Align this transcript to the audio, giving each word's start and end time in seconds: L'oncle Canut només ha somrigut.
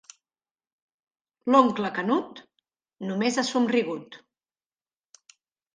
L'oncle 1.55 1.91
Canut 1.99 2.41
només 3.11 3.39
ha 3.39 3.45
somrigut. 3.53 4.21